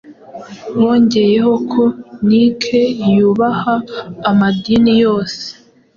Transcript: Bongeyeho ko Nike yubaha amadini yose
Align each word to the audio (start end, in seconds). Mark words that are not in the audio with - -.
Bongeyeho 0.79 1.53
ko 1.71 1.83
Nike 2.27 2.81
yubaha 3.13 3.73
amadini 4.29 4.93
yose 5.03 5.41